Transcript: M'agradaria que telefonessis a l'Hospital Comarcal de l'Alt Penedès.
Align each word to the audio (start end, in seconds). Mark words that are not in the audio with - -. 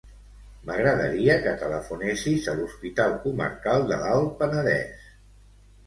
M'agradaria 0.69 1.35
que 1.43 1.53
telefonessis 1.65 2.49
a 2.55 2.57
l'Hospital 2.63 3.17
Comarcal 3.29 3.89
de 3.93 4.05
l'Alt 4.05 4.37
Penedès. 4.45 5.11